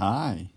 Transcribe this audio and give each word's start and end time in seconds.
Hi. 0.00 0.48